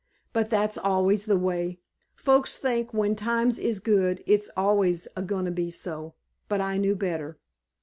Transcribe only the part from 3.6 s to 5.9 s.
good it's always a goin' to be